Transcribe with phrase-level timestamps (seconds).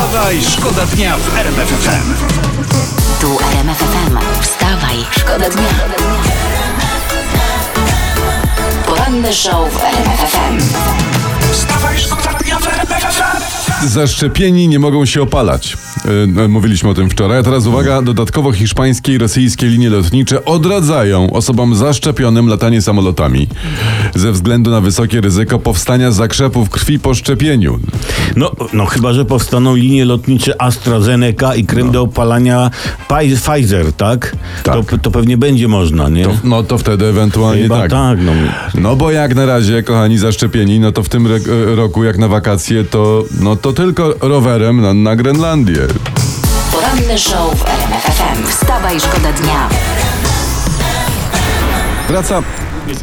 [0.00, 2.14] Wstawaj, szkoda dnia w RMF FM.
[3.20, 4.18] Tu RMF FM.
[4.42, 5.68] Wstawaj, szkoda dnia.
[8.86, 10.58] Poranny show w RMF FM.
[11.52, 13.88] Wstawaj, szkoda dnia w RMF FM.
[13.88, 15.76] Zaszczepieni nie mogą się opalać.
[16.36, 17.38] Yy, mówiliśmy o tym wczoraj.
[17.38, 23.48] A teraz uwaga, dodatkowo hiszpańskie i rosyjskie linie lotnicze odradzają osobom zaszczepionym latanie samolotami
[24.14, 27.78] ze względu na wysokie ryzyko powstania zakrzepów krwi po szczepieniu.
[28.36, 32.70] No, no chyba, że powstaną linie lotnicze AstraZeneca i krem do opalania
[33.38, 34.36] Pfizer, tak?
[34.62, 34.74] Tak.
[34.86, 36.24] To, to pewnie będzie można, nie?
[36.24, 37.90] To, no to wtedy ewentualnie Chyba tak.
[37.90, 38.32] tak, no.
[38.74, 41.28] No bo jak na razie, kochani zaszczepieni, no to w tym
[41.76, 45.80] roku jak na wakacje, to, no to tylko rowerem na, na Grenlandię.
[46.80, 48.46] Poranny show w RMF FM.
[48.46, 49.68] Wstawaj, szkoda dnia.
[52.08, 52.42] Wraca.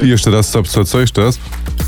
[0.03, 1.39] I jeszcze raz, co, co, co jeszcze raz?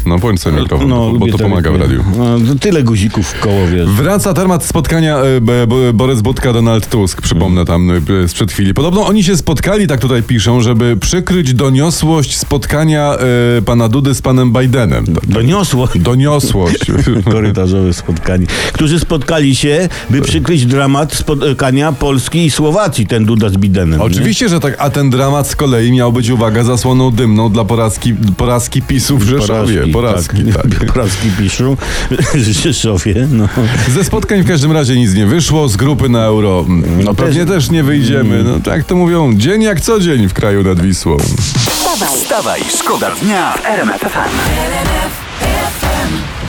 [0.06, 2.04] No bądź sobie mikrofon, bo lubię to pomaga w radiu.
[2.18, 3.90] No, to tyle guzików w koło, wiesz.
[3.90, 8.74] Wraca temat spotkania e, B- B- Borys Budka, Donald Tusk, przypomnę tam e, sprzed chwili.
[8.74, 13.16] Podobno oni się spotkali, tak tutaj piszą, żeby przykryć doniosłość spotkania
[13.58, 15.06] e, pana Dudy z panem Bidenem.
[15.28, 16.80] Doniosło Doniosłość.
[17.32, 18.46] korytarzowe spotkanie.
[18.74, 24.00] Którzy spotkali się, by przykryć dramat spotkania Polski i Słowacji, ten Duda z Bidenem.
[24.00, 24.06] nie?
[24.06, 28.14] Oczywiście, że tak, a ten dramat z kolei miał być, uwaga, zasłoną dymną dla porażki,
[28.38, 29.88] porażki PiSu w Rzeszowie.
[29.94, 30.86] Porażki, tak.
[30.94, 31.78] Porażki piszą
[32.34, 33.48] w Rzeszowie, no.
[33.90, 36.66] Ze spotkań w każdym razie nic nie wyszło, z grupy na euro
[37.04, 38.44] no pewnie też nie wyjdziemy.
[38.44, 41.18] No tak to mówią, dzień jak co dzień w kraju nad Wisłą.
[41.18, 45.29] Wstawaj, Wstawaj, szkoda dnia w RMF FM.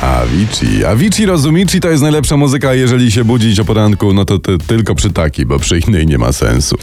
[0.03, 0.85] Avicii.
[0.85, 4.95] Avicii Rozumici to jest najlepsza muzyka, jeżeli się budzić o poranku, no to, to tylko
[4.95, 6.77] przy takiej, bo przy innej nie ma sensu.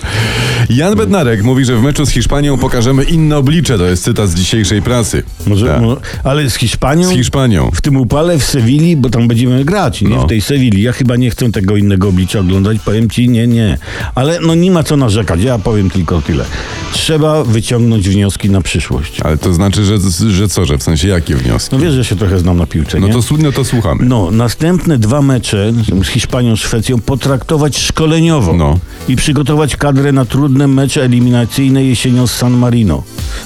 [0.69, 4.35] Jan Bednarek mówi, że w meczu z Hiszpanią pokażemy inne oblicze, to jest cytat z
[4.35, 5.23] dzisiejszej prasy.
[5.47, 5.81] Może, Tak.
[5.81, 7.09] mo- ale z Hiszpanią?
[7.09, 7.71] Z Hiszpanią.
[7.73, 10.09] W tym upale w Sewilli, bo tam będziemy grać, nie?
[10.09, 10.23] No.
[10.23, 10.81] W tej Sewilli.
[10.81, 13.77] Ja chyba nie chcę tego innego oblicza oglądać, powiem ci, nie, nie.
[14.15, 16.45] Ale no nie ma co narzekać, ja powiem tylko tyle.
[16.93, 19.22] Trzeba wyciągnąć wnioski na przyszłość.
[19.22, 19.97] Ale to znaczy, że,
[20.29, 21.75] że co, że w sensie jakie wnioski?
[21.75, 23.13] No wiesz, że się trochę znam na piłce, No nie?
[23.13, 24.06] to, słu- no to słuchamy.
[24.06, 25.73] No, następne dwa mecze
[26.03, 28.79] z Hiszpanią, Szwecją potraktować szkoleniowo No.
[29.07, 33.03] i przygotować kadrę na trudne mecze eliminacyjne jesienią z San Marino,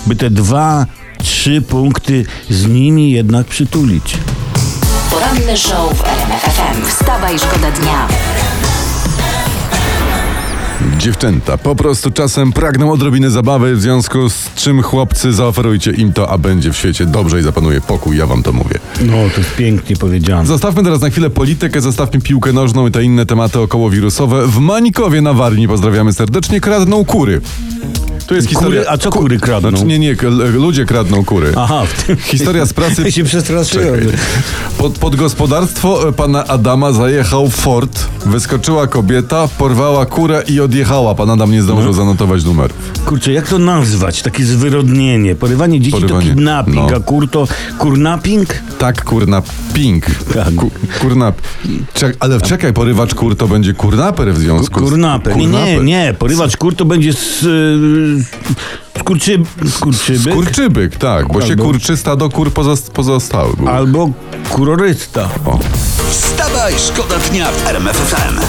[0.08, 0.86] by te dwa,
[1.24, 4.18] trzy punkty z nimi jednak przytulić.
[5.12, 6.86] poranny show w RMF FM.
[6.90, 8.08] Wstawaj, szkoda dnia.
[10.98, 16.30] Dziewczęta po prostu czasem pragną odrobiny zabawy, w związku z czym chłopcy zaoferujcie im to,
[16.30, 18.80] a będzie w świecie dobrze i zapanuje pokój, ja wam to mówię.
[19.02, 20.46] No, to jest pięknie powiedziane.
[20.46, 24.48] Zostawmy teraz na chwilę politykę, zostawmy piłkę nożną i te inne tematy okołowirusowe.
[24.48, 27.42] W Manikowie na Warmii, pozdrawiamy serdecznie, kradną kury.
[28.32, 28.82] Tu jest historia...
[28.82, 29.70] Kury, a co kury kradną?
[29.70, 30.16] Znaczy nie, nie,
[30.54, 31.54] ludzie kradną kury.
[31.58, 32.18] Aha, w tym...
[32.34, 33.02] Historia z pracy...
[33.06, 34.00] Ja się przestraszyłem.
[34.78, 41.16] Pod, pod gospodarstwo e, pana Adama zajechał Ford, wyskoczyła kobieta, porwała kurę i odjechała.
[41.16, 42.78] Pan Adam nie zdążył zanotować numerów.
[43.06, 44.22] Kurczę, jak to nazwać?
[44.22, 45.36] Takie zwyrodnienie.
[45.36, 46.98] Porywanie dzieci Porywanie, to kidnapping, no.
[46.98, 48.48] a kur to kurnapping?
[48.80, 49.42] Tak, kurna,
[49.74, 50.06] ping.
[50.34, 50.56] Tak.
[50.56, 50.72] Ku,
[51.02, 51.34] kurna...
[51.94, 54.90] Czek, ale czekaj, porywacz kur to będzie kurnaper w związku z...
[54.90, 55.38] Kurnaper.
[55.38, 55.84] Nie, nie, Kurnaper.
[55.84, 56.16] nie.
[56.20, 57.46] Porywacz kur to będzie z...
[59.00, 59.40] Skurczy,
[59.70, 63.54] skurczybyk Kurczybyk, tak, bo się Albo- kurczy stado kur pozost- pozostały.
[63.58, 63.70] były.
[63.70, 64.10] albo
[64.50, 65.30] kurorysta.
[65.46, 65.60] O.
[66.12, 68.40] Wstawaj, szkoda dnia w RMF FM.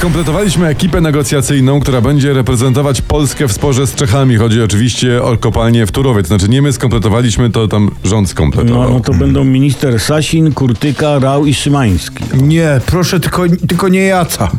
[0.00, 4.36] Skompletowaliśmy ekipę negocjacyjną, która będzie reprezentować Polskę w sporze z Czechami.
[4.36, 6.22] Chodzi oczywiście o kopalnię w Turowie.
[6.22, 8.82] To znaczy nie my skompletowaliśmy, to tam rząd skompletował.
[8.82, 12.24] No, no to będą minister Sasin, Kurtyka, Rał i Szymański.
[12.34, 14.50] Nie, proszę, tylko, tylko nie Jaca.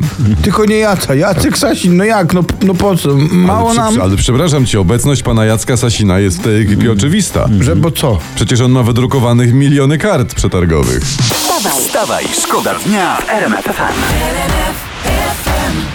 [0.42, 1.14] Tylko nie Jaca.
[1.14, 3.08] Jacek Sasin, no jak, no, no po co?
[3.30, 7.48] Mało ale, nam, ale przepraszam cię, obecność pana Jacka Sasina jest w tej ekipie oczywista.
[7.60, 8.18] że bo co?
[8.34, 11.02] Przecież on ma wydrukowanych miliony kart przetargowych.
[11.04, 13.68] Wstawaj, Wstawaj, szkoda dnia w RMF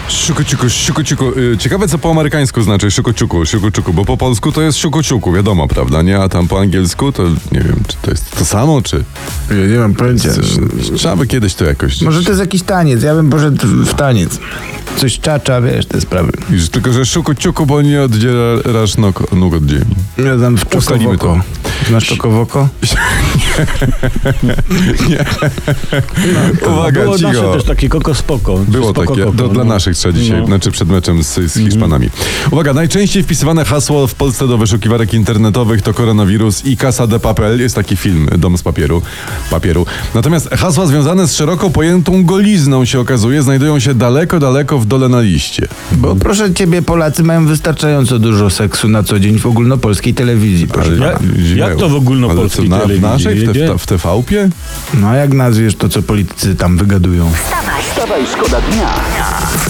[0.08, 0.12] FM.
[0.12, 1.24] Siukuciuku, siukuciuku.
[1.38, 5.68] Y, Ciekawe, co po amerykańsku znaczy siukuciuku, siukuciuku, bo po polsku to jest siukuciuku, wiadomo,
[5.68, 6.18] prawda, nie?
[6.18, 9.04] A tam po angielsku to nie wiem, czy to jest to samo, czy...
[9.50, 10.28] Ja nie mam pojęcia.
[10.96, 12.02] Trzeba by kiedyś to jakoś...
[12.02, 14.38] Może to jest jakiś taniec, ja bym poszedł w taniec.
[14.96, 16.32] Coś czacza, wiesz, te sprawy.
[16.50, 19.94] Widzisz, tylko, że szukuciuku, bo nie oddzielasz nóg, nóg od ziemi.
[20.18, 21.40] Ja tam w czokowoko.
[21.88, 22.68] Znasz czokowoko?
[26.72, 27.52] Uwaga, Było nasze cicho.
[27.52, 28.58] też takie koko spoko.
[28.68, 29.74] Było spoko, takie, koko, to dla no.
[29.74, 30.46] naszych trzeba dzisiaj, No.
[30.46, 32.08] znaczy przed meczem z, z Hiszpanami.
[32.50, 37.60] Uwaga, najczęściej wpisywane hasło w Polsce do wyszukiwarek internetowych to koronawirus i Casa de Papel.
[37.60, 39.02] Jest taki film, Dom z papieru.
[39.50, 39.86] papieru.
[40.14, 45.08] Natomiast hasła związane z szeroko pojętą golizną się okazuje, znajdują się daleko, daleko w dole
[45.08, 45.68] na liście.
[45.92, 50.66] Bo proszę ciebie, Polacy mają wystarczająco dużo seksu na co dzień w ogólnopolskiej telewizji.
[50.68, 50.90] Proszę.
[51.00, 51.18] Ale-
[51.56, 53.02] Jak, to w ogólnopolskiej na- w telewizji?
[53.08, 53.78] naszej, w Ja jedzie?
[53.78, 54.48] w TV-pie?
[54.94, 57.30] No a jak nazwiesz to, co politycy tam wygadują?
[57.32, 59.68] Wstawaj, szkoda dnia w.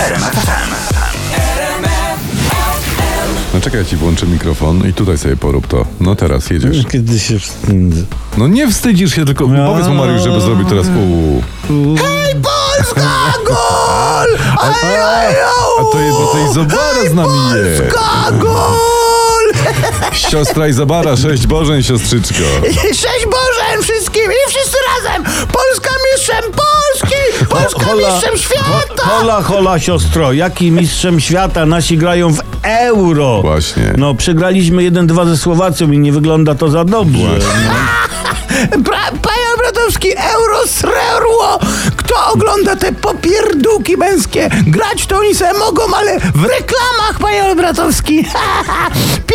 [3.55, 5.85] No czekaj, ja ci włączę mikrofon i tutaj sobie porób to.
[6.01, 6.87] No teraz jedziesz.
[6.91, 8.03] Kiedy się wstydzę.
[8.37, 9.73] No nie wstydzisz się, tylko No.
[9.73, 11.43] powiedz mu Mariusz, żeby zrobił teraz uuu.
[11.97, 13.11] Hej, Polska,
[13.47, 14.39] gol!
[14.59, 14.73] A
[15.93, 17.83] to jest, bo to Izobara z nami jest.
[17.83, 19.28] Polska, gol!
[20.31, 22.43] Siostra Izobara, sześć Bożeń, siostrzyczko.
[22.83, 25.25] Cześć Boże wszystkim i wszyscy razem!
[25.53, 27.47] Polska mistrzem Polski!
[27.49, 29.03] Polska mistrzem świata!
[29.03, 30.33] Hola, hola, siostro.
[30.33, 31.67] Jaki mistrzem świata?
[31.67, 33.43] Nasi grają w euro.
[33.43, 33.93] Właśnie.
[33.97, 37.29] No, przegraliśmy 1-2 ze Słowacją i nie wygląda to za dobrze.
[38.85, 41.59] Pra- Panie Bratowski, euro srerło!
[41.97, 44.49] Kto ogląda te popierdółki męskie?
[44.67, 48.25] Grać to oni se mogą, ale w reklamach, panie Olbratowski!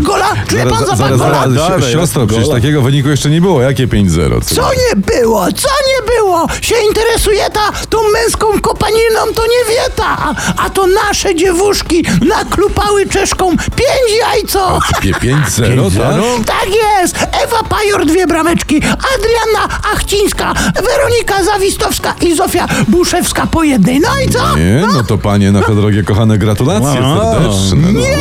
[0.00, 0.02] 5-0!
[0.02, 0.26] Czuje pan gola?
[0.48, 1.32] Czuje pan Zaraz, zapach zaraz, gola?
[1.40, 2.38] zaraz, Dawaj, si- siostro, gola.
[2.38, 3.62] przecież takiego wyniku jeszcze nie było.
[3.62, 4.40] Jakie 5-0?
[4.44, 4.54] Co?
[4.54, 5.46] Co nie było?
[5.52, 6.46] Co nie było?
[6.60, 10.34] Się interesuje ta tą męską kopaniną, to nie wie ta.
[10.56, 14.78] A to nasze dziewuszki naklupały czeszką pięć jajco.
[15.02, 16.46] Pie- 5-0, tak?
[16.46, 17.16] Tak jest!
[17.16, 24.00] Ewa Pajor dwie brameczki, Adrianna Achcińska, Weronika Zawistowska i Zofia Buszewska po jednej.
[24.00, 24.56] No i co?
[24.56, 27.32] Nie, no to panie, nasze drogie kochane, gratulacje Wow.
[27.34, 27.92] serdeczne.
[27.92, 28.00] No.
[28.00, 28.16] Nie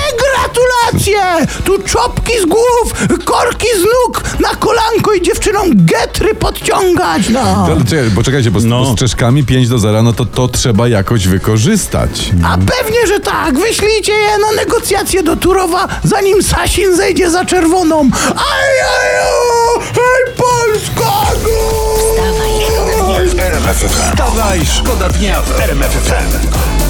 [1.66, 7.40] Tu czopki z głów, korki z nóg, na kolanko i dziewczynom getry podciągać, no.
[7.66, 8.80] Ale czekaj, bo czekajcie, bo, z- No.
[8.86, 12.32] bo z Czeszkami 5 do 0, no to to trzeba jakoś wykorzystać.
[12.46, 13.60] A pewnie, że tak.
[13.60, 18.10] Wyślijcie je na negocjacje do Turowa, zanim Sasin zejdzie za czerwoną.
[18.26, 19.80] Ajaju!
[19.80, 21.12] Hej, Polska!
[22.20, 23.46] Wstawaj, szkoda dnia.
[23.46, 23.90] RMF FM.
[24.12, 26.85] Wstawaj, szkoda dnia w RMF FM.